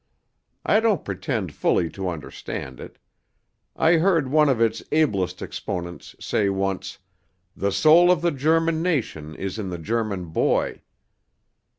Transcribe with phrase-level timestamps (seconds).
[0.65, 2.97] I don't pretend fully to understand it.
[3.75, 6.97] I heard one of its ablest exponents say once,
[7.55, 10.81] 'The soul of the German nation is in the German boy.'